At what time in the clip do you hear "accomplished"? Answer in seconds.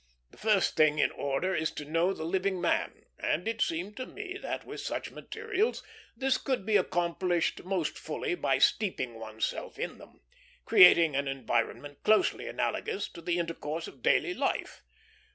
6.75-7.63